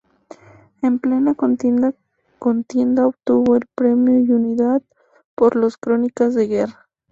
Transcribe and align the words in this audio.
En 0.81 0.97
plena 0.97 1.35
contienda 1.35 1.93
contienda 2.39 3.05
obtuvo 3.05 3.55
el 3.55 3.67
Premio 3.75 4.35
Unidad 4.35 4.81
por 5.35 5.53
sus 5.53 5.77
crónicas 5.77 6.33
de 6.33 6.47
guerra. 6.47 6.89